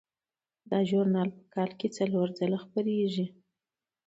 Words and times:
دا 0.69 0.79
ژورنال 0.89 1.29
په 1.37 1.41
کال 1.53 1.69
کې 1.79 1.87
څلور 1.97 2.27
ځله 2.37 2.57
خپریږي. 2.63 3.27